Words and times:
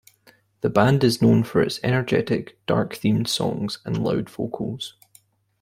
The 0.61 0.69
band 0.71 1.03
is 1.03 1.21
known 1.21 1.43
for 1.43 1.61
its 1.61 1.79
energetic, 1.83 2.57
dark-themed 2.65 3.27
songs 3.27 3.77
and 3.85 4.03
loud 4.03 4.31
vocals. 4.31 4.95